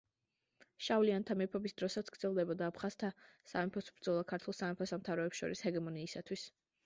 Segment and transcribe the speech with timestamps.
[0.85, 3.11] შავლიანთა მეფობის დროსაც გრძელდებოდა აფხაზთა
[3.53, 6.49] სამეფოს ბრძოლა ქართულ სამეფო–სამთავროებს შორის ჰეგემონიისათვის.